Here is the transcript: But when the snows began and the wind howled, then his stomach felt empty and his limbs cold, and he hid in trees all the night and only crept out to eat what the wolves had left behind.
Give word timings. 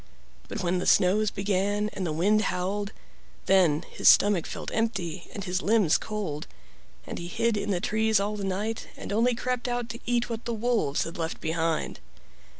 But 0.47 0.63
when 0.63 0.79
the 0.79 0.87
snows 0.87 1.29
began 1.29 1.89
and 1.89 2.07
the 2.07 2.11
wind 2.11 2.41
howled, 2.45 2.91
then 3.45 3.83
his 3.87 4.09
stomach 4.09 4.47
felt 4.47 4.71
empty 4.73 5.27
and 5.31 5.43
his 5.43 5.61
limbs 5.61 5.99
cold, 5.99 6.47
and 7.05 7.19
he 7.19 7.27
hid 7.27 7.55
in 7.55 7.79
trees 7.81 8.19
all 8.19 8.35
the 8.35 8.43
night 8.43 8.87
and 8.97 9.13
only 9.13 9.35
crept 9.35 9.67
out 9.67 9.89
to 9.89 9.99
eat 10.07 10.27
what 10.27 10.45
the 10.45 10.55
wolves 10.55 11.03
had 11.03 11.19
left 11.19 11.39
behind. 11.39 11.99